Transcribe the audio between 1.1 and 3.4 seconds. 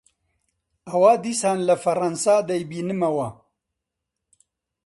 دیسان لە فەڕانسە دەیبینمەوە